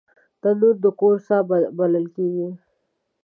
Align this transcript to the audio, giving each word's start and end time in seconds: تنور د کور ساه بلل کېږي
تنور 0.41 0.75
د 0.83 0.85
کور 0.99 1.15
ساه 1.27 1.41
بلل 1.77 2.05
کېږي 2.15 2.47